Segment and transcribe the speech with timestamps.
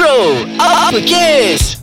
[0.00, 1.76] Bro, apa kes?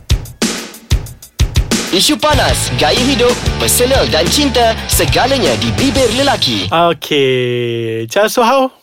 [1.94, 3.30] Isu panas, gaya hidup,
[3.62, 6.66] personal dan cinta, segalanya di bibir lelaki.
[6.66, 8.74] Okay Charles so how?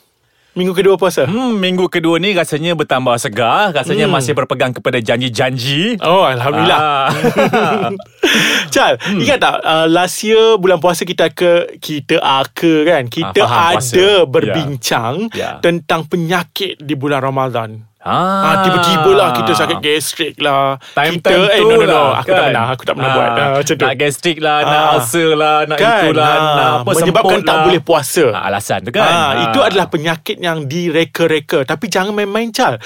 [0.56, 3.76] Minggu kedua puasa Hmm, minggu kedua ni rasanya bertambah segar.
[3.76, 4.16] Rasanya Hmm.
[4.16, 6.00] masih berpegang kepada janji-janji.
[6.00, 7.92] Oh Alhamdulillah Ah.
[8.72, 9.20] Chal hmm.
[9.20, 13.76] Ingat tak uh, Last year Bulan puasa kita ke Kita aka kan Kita Ah, faham
[13.78, 13.94] puasa.
[14.00, 15.60] ada berbincang Ya.
[15.60, 18.14] Tentang penyakit Di bulan Ramadan Ah,
[18.46, 20.78] Ah, tiba-tiba lah kita sakit gastrik lah.
[20.94, 21.90] Time kita, time eh, tu no, no, no.
[21.90, 22.66] lah, Aku tak pernah.
[22.70, 23.30] Aku tak pernah buat.
[23.32, 23.82] Ah, macam tu.
[23.82, 24.94] Nak gastrik lah Nak Ah.
[24.94, 26.02] ulcer lah Nak Kan?
[26.06, 27.64] itulah Ah, Nak apa menyebabkan tak lah.
[27.66, 28.26] boleh puasa.
[28.30, 31.66] Ah, Alasan tu kan Ah, itu adalah penyakit yang direka-reka.
[31.66, 32.78] Tapi jangan main-main cal.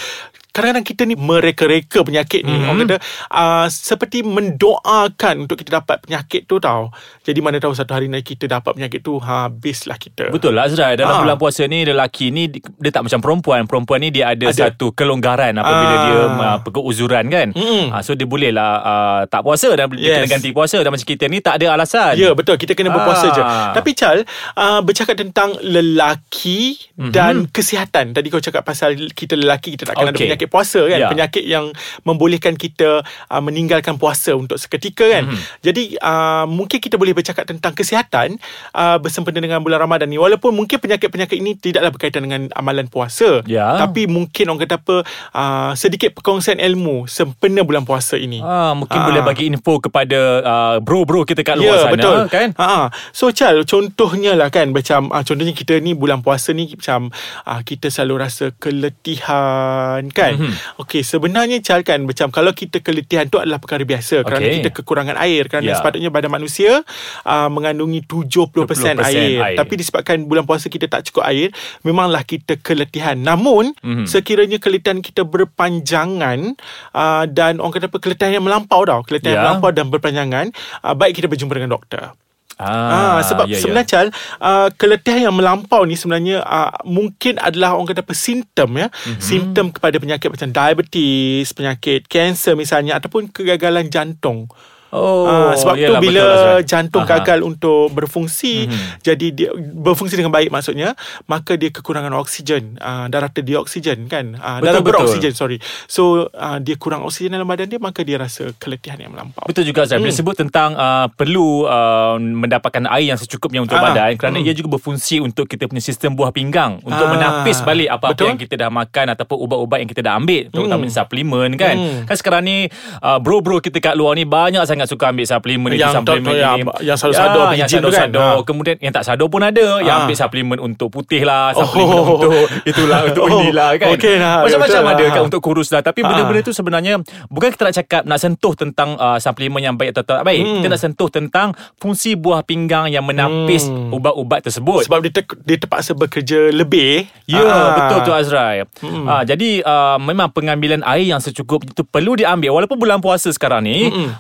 [0.50, 2.50] Kadang-kadang kita ni mereka-reka penyakit ni.
[2.50, 2.56] Mhm.
[2.56, 2.70] Mm-hmm.
[2.70, 2.98] Orang kata
[3.32, 6.90] uh, seperti mendoakan untuk kita dapat penyakit tu tau.
[7.22, 10.30] Jadi mana tahu satu hari nanti kita dapat penyakit tu habislah kita.
[10.30, 10.96] Betul lah Azrai.
[10.96, 14.70] Dalam bulan puasa ni Lelaki ni Dia tak macam perempuan Perempuan ni dia ada, Ada.
[14.70, 16.02] satu kelonggaran Apabila Ah.
[16.02, 17.90] dia uh, Keuzuran kan Mm-mm.
[17.90, 20.16] Ah, So dia boleh lah uh, Tak puasa Dan dia Yes.
[20.20, 23.28] kena ganti puasa Dan macam kita ni Tak ada alasan Ya betul kita kena berpuasa
[23.30, 23.34] Ah.
[23.34, 23.44] je.
[23.76, 24.18] Tapi Chal
[24.56, 27.12] uh, bercakap tentang lelaki mm-hmm.
[27.12, 28.12] dan kesihatan.
[28.12, 30.30] Tadi kau cakap pasal kita lelaki kita tak akan ada Okey.
[30.40, 31.00] Penyakit puasa kan.
[31.04, 31.10] Ya.
[31.12, 31.76] Penyakit yang
[32.08, 35.28] membolehkan kita uh, meninggalkan puasa untuk seketika kan.
[35.28, 35.36] Mhm.
[35.36, 35.60] Mm-hmm.
[35.60, 38.40] Jadi uh, mungkin kita boleh bercakap tentang kesihatan
[38.72, 40.16] uh, bersempena dengan bulan Ramadan ni.
[40.16, 43.44] Walaupun mungkin penyakit-penyakit ini tidaklah berkaitan dengan amalan puasa.
[43.44, 43.76] Ya.
[43.76, 44.96] Tapi mungkin orang kata apa
[45.36, 48.40] uh, sedikit perkongsian ilmu sempena bulan puasa ini.
[48.40, 49.06] Ah, mungkin Ah.
[49.08, 52.48] boleh bagi info kepada uh, bro-bro kita kat luar Ya sana betul kan.
[52.56, 57.10] ha, So Chal Contohnya lah kan Macam ah, Contohnya kita ni Bulan puasa ni Macam
[57.44, 60.42] ah, Kita selalu rasa Keletihan Kan Mhm.
[60.42, 60.80] mm-hmm.
[60.80, 65.16] Okay sebenarnya Chal kan Macam kalau kita keletihan tu adalah perkara biasa Kerana kita kekurangan
[65.18, 65.76] air Kerana Ya.
[65.76, 66.82] sepatutnya badan manusia
[67.24, 69.40] ah, Mengandungi 70%, 70% air.
[69.40, 69.56] air.
[69.56, 71.50] Tapi disebabkan bulan puasa kita tak cukup air
[71.82, 74.06] Memanglah kita keletihan Namun Mhm.
[74.06, 76.56] Sekiranya keletihan kita berpanjangan
[76.92, 79.46] ah, Dan orang kata apa Keletihan yang melampau tau Keletihan yang Ya.
[79.48, 80.46] melampau dan berpanjangan
[80.82, 82.12] uh, Baik kita berjumpa dengan doktor
[82.60, 83.64] Ah, sebab ya, ya.
[83.64, 84.08] sebenarnya Chal
[84.44, 89.00] uh, keletihan yang melampau ni sebenarnya uh, mungkin adalah orang kata apa simptom ya Mhm.
[89.16, 89.24] mm-hmm.
[89.24, 94.52] simptom kepada penyakit macam diabetes penyakit kanser misalnya ataupun kegagalan jantung
[94.92, 96.64] Oh, Ah, sebab tu yelah, bila betul, Azrai.
[96.64, 97.12] jantung Aha.
[97.16, 98.80] gagal untuk berfungsi Mhm.
[99.00, 104.58] jadi dia berfungsi dengan baik maksudnya maka dia kekurangan oksigen uh, darah dioksigen kan uh,
[104.58, 104.84] Betul, darah betul.
[104.96, 109.12] beroksigen sorry so uh, dia kurang oksigen dalam badan dia maka dia rasa keletihan yang
[109.12, 110.18] melampau Betul juga Azrai Bila Hmm.
[110.18, 114.46] sebut tentang uh, Perlu uh, Mendapatkan air yang secukupnya Untuk Ah, badan Kerana hmm.
[114.46, 118.28] ia juga berfungsi Untuk kita punya sistem buah pinggang Untuk Ah, menapis balik Apa-apa betul.
[118.28, 121.00] yang kita dah makan Ataupun ubat-ubat yang kita dah ambil Terutamanya Hmm.
[121.00, 122.00] suplemen kan Hmm.
[122.06, 122.58] Kan sekarang ni
[122.98, 126.36] uh, Bro-bro kita kat luar ni Banyak sangat suka ambil suplemen ini Yang suplemen doktor
[126.36, 126.86] yang- ini.
[126.86, 127.84] yang sado-sado ya, biji Yang tu kan?
[128.00, 128.36] sado-sado Ah.
[128.42, 130.02] Kemudian yang tak sado pun ada Yang Ah.
[130.02, 131.66] ambil suplemen untuk putih lah Oh.
[131.66, 132.32] Suplemen untuk
[132.70, 135.12] Itulah Untuk Oh, inilah kan okey lah, Macam-macam ada lah.
[135.12, 136.08] kan Untuk kurus lah Tapi Ah.
[136.08, 136.94] benda-benda tu sebenarnya
[137.26, 140.54] Bukan kita nak cakap Nak sentuh tentang uh, Suplemen yang baik atau tak baik Hmm.
[140.56, 143.92] Kita nak sentuh tentang Fungsi buah pinggang Yang menapis Hmm.
[143.92, 147.68] Ubat-ubat tersebut sebab dia, ter- dia terpaksa bekerja lebih Ya Ah.
[147.76, 149.04] betul tu Azrai hmm.
[149.04, 153.64] ha, Jadi uh, memang pengambilan air yang secukupnya itu perlu diambil Walaupun bulan puasa sekarang
[153.64, 154.14] ni Mm-mm.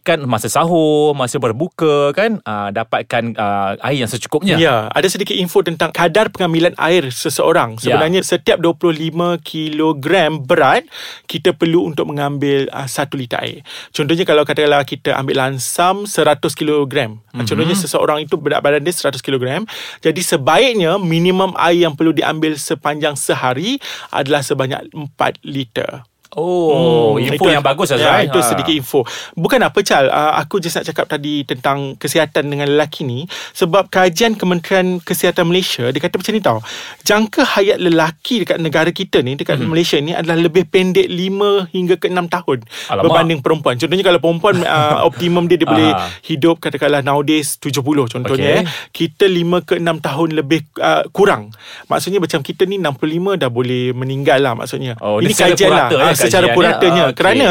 [0.00, 5.36] Pastikan masa sahur Masa berbuka kan uh, Dapatkan uh, air yang secukupnya Ya, ada sedikit
[5.36, 7.76] info tentang kadar pengambilan air seseorang.
[7.80, 7.92] Ya.
[7.96, 10.88] Sebenarnya setiap 25 kilogram berat,
[11.28, 13.60] kita perlu untuk mengambil uh, 1 liter air.
[13.92, 17.20] Contohnya kalau katakanlah kita ambil lansam 100 kilogram.
[17.20, 17.46] Mm-hmm.
[17.46, 19.64] Contohnya seseorang itu berat badan dia 100 kilogram.
[20.00, 23.76] Jadi sebaiknya minimum air yang perlu diambil sepanjang sehari
[24.12, 26.09] adalah sebanyak 4 liter.
[26.32, 28.46] Oh Info yang bagus Ya, Azrai itu Ha.
[28.46, 29.02] sedikit info.
[29.34, 33.86] Bukan apa Chal, uh, aku just nak cakap tadi tentang kesihatan dengan lelaki ni sebab
[33.86, 36.58] kajian Kementerian Kesihatan Malaysia dia kata macam ni tau.
[37.02, 39.66] Jangka hayat lelaki dekat negara kita ni dekat Mhm.
[39.66, 42.58] Malaysia ni adalah lebih pendek 5 hingga ke 6 tahun
[42.88, 43.02] Alamak.
[43.04, 43.74] berbanding perempuan.
[43.76, 46.06] Contohnya kalau perempuan uh, optimum dia dia boleh Ah.
[46.22, 48.60] hidup katakanlah nowadays 70 contohnya Okey.
[48.60, 48.64] eh.
[48.90, 51.50] Kita 5 ke 6 tahun lebih uh, kurang.
[51.86, 53.02] Maksudnya macam kita ni 65
[53.34, 54.94] dah boleh meninggal lah maksudnya.
[54.98, 55.88] Oh, Ini kajian lah.
[55.90, 56.54] ya, Ah, secara ya?
[56.56, 57.02] puratanya.
[57.04, 57.16] Ah, okey.
[57.16, 57.48] Kerana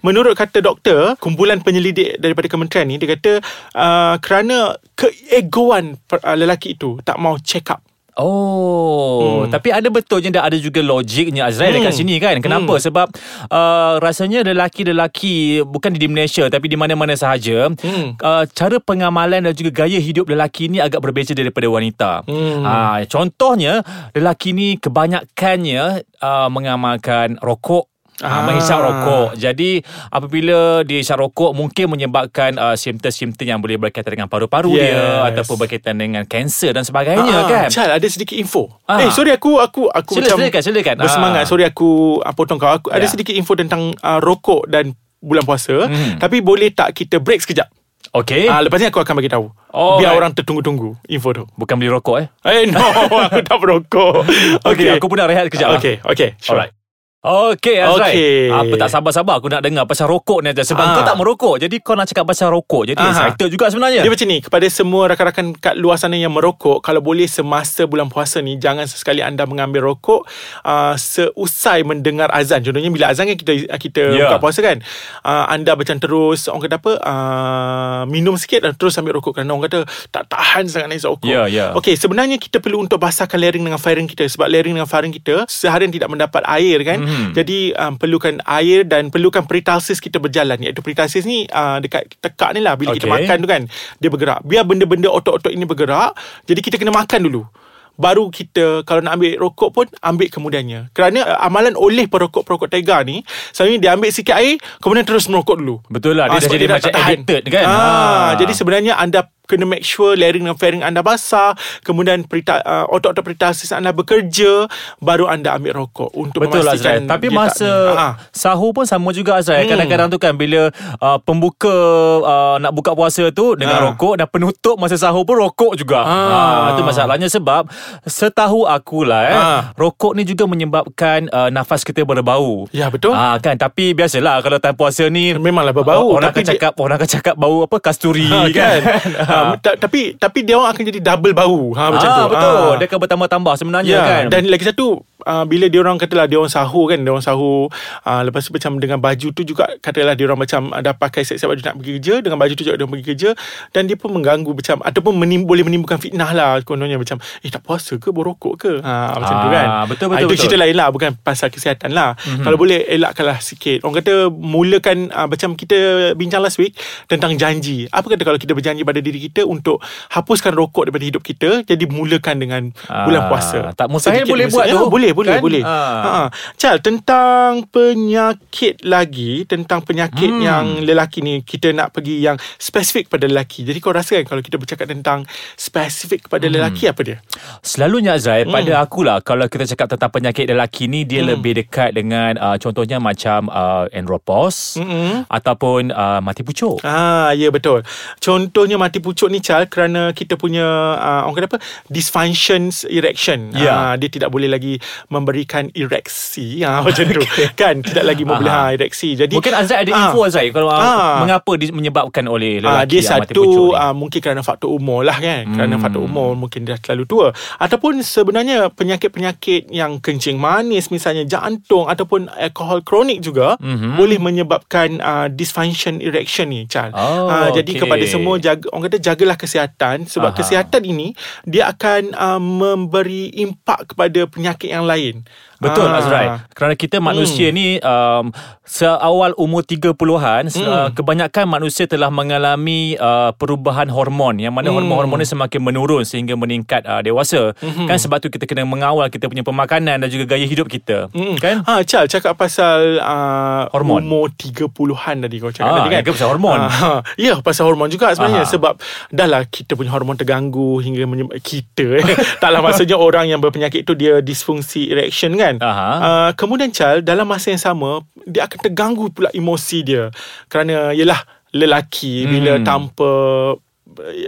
[0.00, 3.42] menurut kata doktor, kumpulan penyelidik daripada kementerian ni dia kata
[3.74, 7.82] uh, kerana keegoan per- uh, lelaki itu tak mau check up.
[8.12, 9.48] Oh, Hmm.
[9.48, 11.80] tapi ada betulnya dah ada juga logiknya Azrael Hmm.
[11.80, 12.36] dekat sini kan.
[12.44, 12.76] Kenapa?
[12.76, 12.84] Hmm.
[12.84, 13.08] Sebab
[13.48, 18.12] uh, rasanya lelaki-lelaki bukan di Malaysia tapi di mana-mana sahaja, Hmm.
[18.20, 22.20] uh, cara pengamalan dan juga gaya hidup lelaki ni agak berbeza daripada wanita.
[22.28, 22.60] Hmm.
[22.60, 23.80] Uh, contohnya
[24.12, 27.88] lelaki ni kebanyakannya uh, mengamalkan rokok
[28.22, 28.30] ah.
[28.30, 28.42] Ah.
[28.46, 29.28] menghisap rokok.
[29.34, 34.80] Jadi apabila dia hisap rokok mungkin menyebabkan uh, simptom-simptom yang boleh berkaitan dengan paru-paru yes.
[34.80, 37.66] dia ataupun berkaitan dengan kanser dan sebagainya kan.
[37.68, 38.70] Chal ada sedikit info.
[38.86, 39.02] Ah.
[39.02, 40.96] Eh sorry aku aku aku Sila, macam silakan, silakan.
[41.02, 41.42] bersemangat.
[41.44, 41.48] Ah.
[41.48, 42.70] Sorry aku uh, potong kau.
[42.70, 43.10] Aku ada Ya.
[43.10, 45.90] sedikit info tentang uh, rokok dan bulan puasa.
[45.90, 46.18] Hmm.
[46.18, 47.66] Tapi boleh tak kita break sekejap?
[48.12, 48.44] Okey.
[48.44, 49.48] Ah lepas ni aku akan bagi tahu.
[49.72, 50.18] Oh, Biar right.
[50.20, 51.44] orang tertunggu-tunggu info tu.
[51.56, 52.26] Bukan beli rokok eh.
[52.44, 52.82] Eh no,
[53.22, 54.26] aku tak berokok.
[54.68, 55.72] Okey, aku pun nak rehat kejap.
[55.72, 55.80] lah.
[55.80, 56.36] Okay, okay.
[56.36, 56.58] Sure.
[56.60, 56.76] Alright.
[57.22, 58.50] Okey Azrai Okey.
[58.50, 60.90] Apa tak sabar-sabar Aku nak dengar pasal rokok ni aja Sebab Ah.
[60.92, 61.54] kau tak merokok.
[61.56, 62.82] Jadi kau nak cakap pasal rokok.
[62.84, 63.30] Jadi Aha.
[63.30, 64.02] excited juga sebenarnya.
[64.02, 68.10] Dia macam ni Kepada semua rakan-rakan kat luar sana yang merokok Kalau boleh semasa bulan
[68.10, 70.26] puasa ni Jangan sesekali anda mengambil rokok
[70.60, 72.58] uh, Seusai mendengar azan.
[72.58, 74.26] Contohnya bila azan kan kita kita Ya.
[74.26, 74.82] buka puasa kan
[75.22, 79.38] uh, Anda macam terus Orang kata apa uh, Minum sikit dan terus ambil rokok.
[79.38, 81.30] Kerana orang kata Tak tahan sangat nak hisap rokok.
[81.30, 81.70] Ya, ya.
[81.72, 84.26] Okey sebenarnya kita perlu untuk basahkan layering dengan faring kita.
[84.26, 87.30] Sebab layering dengan faring kita Seharian tidak mendapat air kan Mhm.
[87.32, 92.52] Jadi um, perlukan air Dan perlukan peritalsis kita berjalan Iaitu peritalsis ni uh, Dekat tekak
[92.52, 93.14] ni lah Bila kita Okey.
[93.18, 93.62] makan tu kan
[93.98, 97.44] Dia bergerak Biar benda-benda otot-otot ini bergerak Jadi kita kena makan dulu
[97.92, 103.04] Baru kita Kalau nak ambil rokok pun Ambil kemudiannya Kerana uh, amalan oleh perokok-perokok tega
[103.04, 103.20] ni
[103.50, 106.64] Selalunya dia ambil sikit air Kemudian terus merokok dulu Betul lah, dia Ah, dah jadi
[106.64, 107.64] dah macam addicted kan?
[107.64, 108.30] ah, Ah.
[108.34, 113.20] Jadi sebenarnya anda kena make sure layering dan fairing anda basah kemudian perita, uh, otot-otot
[113.22, 118.12] peritalsis anda bekerja baru anda ambil rokok untuk Betul memastikan Tapi dia masa tak, Ah.
[118.30, 119.70] sahur pun sama juga Azrai Hmm.
[119.72, 121.70] Kadang-kadang tu kan Bila uh, pembuka
[122.18, 123.84] uh, Nak buka puasa tu Dengan Ah.
[123.88, 126.72] rokok Dan penutup masa sahur pun rokok juga Ah.
[126.72, 127.66] Itu masalahnya sebab
[128.02, 129.60] Setahu akulah eh Ah.
[129.74, 134.58] Rokok ni juga menyebabkan uh, Nafas kita berbau Ya betul Ah kan tapi biasalah kalau
[134.58, 137.76] time puasa ni Memanglah berbau, Orang tapi akan dia- cakap orang akan cakap bau apa
[137.78, 138.78] kasturi Ha, kan.
[138.80, 138.80] kan
[139.32, 142.52] ha, ta- tapi tapi dia orang akan jadi double bau ha macam ah, tu betul.
[142.52, 142.74] Ah.
[142.76, 144.24] Dia akan bertambah-tambah sebenarnya Ya, kan.
[144.28, 147.68] Dan lagi satu uh, Bila dia orang katalah Dia orang sahur kan Dia orang sahur
[148.02, 151.46] uh, Lepas tu macam Dengan baju tu juga Katalah dia orang macam Ada pakai set-set
[151.46, 153.30] baju nak pergi kerja Dengan baju tu juga Dia orang pergi kerja
[153.70, 157.62] Dan dia pun mengganggu macam Ataupun menim, boleh menimbulkan fitnah lah Kononnya macam Eh tak
[157.62, 160.40] puasa ke Borokok ke ha, Macam tu Ah, kan betul, Ah, betul, Itu betul.
[160.40, 162.42] cerita lain lah Bukan pasal kesihatan lah mm-hmm.
[162.42, 165.76] Kalau boleh elakkanlah sikit Orang kata Mulakan uh, Macam kita
[166.14, 166.74] bincang last week
[167.06, 169.78] Tentang janji Apa kata kalau kita berjanji pada diri kita Untuk
[170.10, 174.46] hapuskan rokok daripada hidup kita Jadi mulakan dengan bulan Ah, puasa tak mustahil Sedikit boleh
[174.48, 175.40] buat tu, Ya, Boleh boleh kan?
[175.40, 176.02] boleh Ah.
[176.02, 176.12] ha.
[176.56, 180.40] Chal tentang penyakit lagi Tentang penyakit Hmm.
[180.40, 184.42] yang lelaki ni Kita nak pergi yang Spesifik pada lelaki Jadi kau rasa kan Kalau
[184.42, 185.22] kita bercakap tentang
[185.54, 186.54] Spesifik kepada Hmm.
[186.56, 187.18] lelaki Apa dia?
[187.60, 188.54] Selalunya Azrael Hmm.
[188.54, 192.96] pada akulah kalau kita cakap tentang penyakit lelaki ni dia lebih dekat dengan uh, contohnya
[192.96, 195.28] macam uh, andropause Mm-mm.
[195.28, 196.80] ataupun uh, mati pucuk.
[196.80, 197.84] Ah, ya betul.
[198.16, 200.64] Contohnya mati pucuk ni Chal kerana kita punya
[200.94, 201.58] uh, orang kata apa?
[201.86, 203.54] dysfunctions erection.
[203.54, 203.72] Ya.
[203.72, 204.76] Ah, dia tidak boleh lagi
[205.08, 206.60] memberikan ereksi.
[206.60, 207.22] Ah, macam tu.
[207.54, 208.68] Kan tidak lagi boleh Aha.
[208.68, 209.14] ha, ereksi.
[209.14, 213.00] Jadi Mungkin Azrael ada ah, info Azrael kalau uh, mengapa di, menyebabkan oleh lelaki dia
[213.00, 215.54] yang pucuk satu uh, mungkin kerana faktor umur lah kan hmm.
[215.56, 217.26] kerana faktor umur mungkin dia terlalu tua
[217.58, 223.98] ataupun sebenarnya penyakit-penyakit yang kencing manis misalnya jantung ataupun alkohol kronik juga Mhm.
[223.98, 226.94] boleh menyebabkan uh, dysfunction erection ni Chal.
[226.94, 227.80] Oh, Ah, jadi okey.
[227.84, 230.38] kepada semua jaga orang kata jagalah kesihatan sebab Aha.
[230.38, 235.26] kesihatan ini dia akan uh, memberi impak kepada penyakit yang lain.
[235.62, 235.96] Betul Ah.
[235.96, 240.64] Azrai Kerana kita manusia ni um, Seawal umur 30-an Hmm.
[240.64, 244.76] uh, Kebanyakan manusia telah mengalami uh, Perubahan hormon Yang mana Hmm.
[244.78, 247.86] hormon-hormon ni semakin menurun Sehingga meningkat uh, dewasa Hmm.
[247.86, 251.36] Kan sebab tu kita kena mengawal Kita punya pemakanan Dan juga gaya hidup kita Mm.
[251.36, 254.02] Kan Ha, Chal cakap pasal uh, Hormon.
[254.02, 256.02] umur 30-an tadi kau cakap Ah, tadi kan.
[256.02, 256.58] ke pasal hormon.
[256.58, 258.50] Ah, ya, pasal hormon juga sebenarnya Aha.
[258.50, 258.74] sebab
[259.08, 262.04] dah lah kita punya hormon terganggu hingga menyebab kita eh.
[262.42, 265.51] Taklah maksudnya orang yang berpenyakit tu dia disfungsi erection kan.
[265.60, 265.90] Aha.
[265.98, 270.08] Uh, kemudian Chal dalam masa yang sama dia akan terganggu pula emosi dia
[270.46, 271.20] kerana yalah
[271.52, 272.64] lelaki bila Hmm.
[272.64, 273.10] tanpa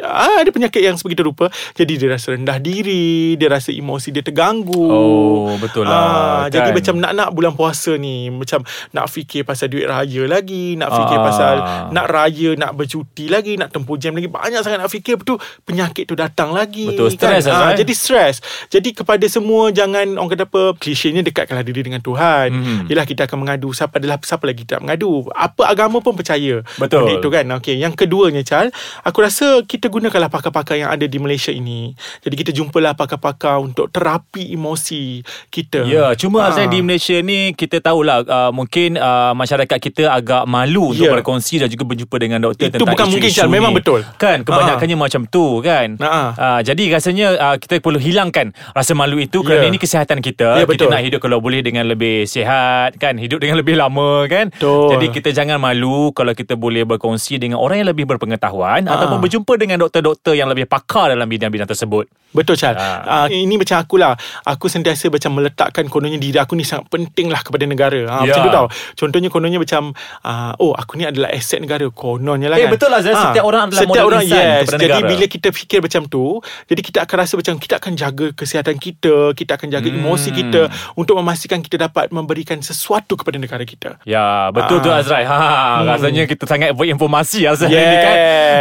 [0.01, 4.21] Ah, ada penyakit yang sebegitu rupa Jadi dia rasa rendah diri Dia rasa emosi dia
[4.21, 6.03] terganggu Oh, betul lah, Ah,
[6.45, 6.53] kan?
[6.53, 11.17] Jadi macam nak-nak bulan puasa ni Macam nak fikir pasal duit raya lagi Nak fikir
[11.17, 11.25] Ah.
[11.25, 11.55] pasal
[11.91, 16.05] Nak raya Nak bercuti lagi Nak tempuh jam lagi Banyak sangat nak fikir Betul Penyakit
[16.05, 17.39] tu datang lagi Betul, kan?
[17.39, 17.81] stres lah, Ah, Zai.
[17.81, 18.35] Jadi stres
[18.69, 22.87] Jadi kepada semua Jangan orang kata apa Klisenya dekatkanlah diri dengan Tuhan Mhm.
[22.87, 27.05] Yelah kita akan mengadu Siapa adalah Siapa lagi tak mengadu Apa agama pun percaya Betul.
[27.05, 28.69] Benda itu kan Okay Yang keduanya Chal
[29.01, 31.95] Aku rasa kita gunakanlah pakar-pakar yang ada di Malaysia ini.
[32.19, 35.85] Jadi kita jumpalah pakar-pakar untuk terapi emosi kita.
[35.85, 36.51] Ya, cuma Ah.
[36.51, 41.13] Azrain di Malaysia ni kita tahulah uh, mungkin uh, masyarakat kita agak malu untuk Ya.
[41.13, 43.51] berkongsi dan juga berjumpa dengan doktor Itu tentang bukan mungkin, isu-isu Syal.
[43.51, 43.79] Memang ni.
[43.79, 44.01] betul.
[44.17, 45.89] Kan, kebanyakannya macam tu kan.
[46.01, 46.33] Ah.
[46.35, 49.71] Uh, jadi rasanya uh, kita perlu hilangkan rasa malu itu kerana Ya.
[49.71, 50.57] ini kesihatan kita.
[50.57, 50.89] Ya, kita betul.
[50.89, 54.49] nak hidup kalau boleh dengan lebih sihat kan, hidup dengan lebih lama kan.
[54.49, 54.89] Betul.
[54.91, 58.97] Jadi kita jangan malu kalau kita boleh berkongsi dengan orang yang lebih berpengetahuan Ah.
[58.97, 62.09] ataupun berjumpa dengan doktor-doktor yang lebih pakar dalam bidang-bidang tersebut.
[62.35, 63.25] Betul Chal Ah.
[63.25, 67.39] uh, Ini macam akulah Aku sentiasa macam meletakkan Kononnya diri aku ni sangat penting lah
[67.39, 68.35] Kepada negara ha, Ya.
[68.35, 68.67] Macam tu tau
[68.99, 72.91] Contohnya kononnya macam uh, Oh aku ni adalah aset negara Kononnya lah Eh, kan betul
[72.91, 73.15] lah, Zaz.
[73.15, 75.11] Ah, Setiap orang adalah Setiap modal orang insan yes kepada Jadi negara.
[75.15, 76.25] bila kita fikir macam tu
[76.67, 79.99] Jadi kita akan rasa macam Kita akan jaga kesihatan kita Kita akan jaga Hmm.
[80.01, 80.61] emosi kita
[80.97, 84.83] Untuk memastikan kita dapat Memberikan sesuatu kepada negara kita Ya, betul Ah.
[84.83, 85.23] tu Azrai.
[85.23, 85.39] Ha,
[85.87, 88.15] rasanya kita sangat berinformasi Azrai Yes, ni kan.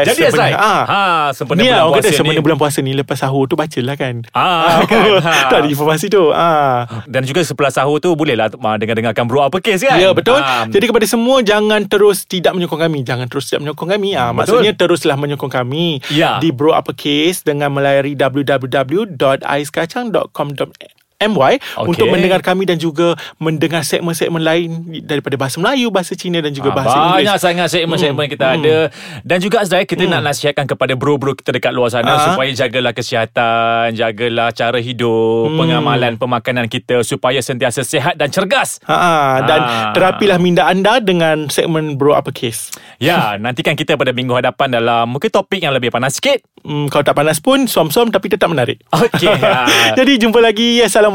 [0.05, 0.72] Jadi Azrai, ah.
[0.83, 1.01] Ha,
[1.31, 2.41] sempena Ni bulan lah orang kata puasa Sempena ni.
[2.41, 5.31] bulan puasa ni Lepas sahur tu bacalah kan Ah, kan, ha.
[5.47, 6.83] Tak ada informasi tu ah.
[7.05, 9.95] Dan juga sebelah sahur tu bolehlah uh, dengar-dengarkan bro apa kes kan?
[9.95, 13.89] Ya betul Ah, Jadi kepada semua Jangan terus tidak menyokong kami Jangan terus tidak menyokong
[13.91, 14.59] kami ah, Betul.
[14.59, 16.37] Maksudnya teruslah menyokong kami Ya.
[16.37, 21.87] Di Bro Uppercase Dengan melayari www.aiskacang.com.my Okey.
[21.87, 24.69] Untuk mendengar kami Dan juga Mendengar segmen-segmen lain
[25.01, 28.45] Daripada bahasa Melayu Bahasa Cina Dan juga Ah, bahasa banyak Inggeris sangat segmen-segmen Hmm, kita
[28.45, 28.55] hmm.
[28.57, 28.75] ada
[29.21, 32.19] Dan juga Azrai Kita nak nasihatkan kepada bro-bro kita dekat luar sana Ah.
[32.29, 35.59] Supaya jagalah kesihatan Jagalah cara hidup Hmm.
[35.59, 38.99] Pengamalan pemakanan kita Supaya sentiasa sihat dan cergas Ha,
[39.41, 39.91] dan Ah.
[39.91, 42.71] terapilah minda anda dengan segmen Bro Uppercase.
[42.97, 46.41] Ya, nantikan kita pada minggu hadapan dalam mungkin topik yang lebih panas sikit.
[46.59, 48.79] Hmm, kalau tak panas pun, som-som tapi tetap menarik.
[48.89, 49.27] Okey.
[49.99, 50.79] Jadi jumpa lagi.
[50.79, 51.12] Assalamualaikum.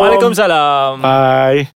[0.00, 1.00] Waalaikumsalam.
[1.02, 1.68] Bye.